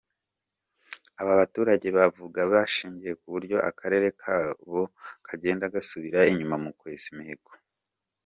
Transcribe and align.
Aba 1.21 1.33
baturage 1.39 1.87
babivuga 1.97 2.39
bashingiye 2.51 3.11
ku 3.19 3.27
buryo 3.33 3.57
Akarere 3.69 4.07
kabo 4.21 4.81
kagenda 5.27 5.73
gasubira 5.75 6.19
inyuma 6.31 6.55
mu 6.63 6.71
kwesa 6.79 7.05
imihigo. 7.13 7.51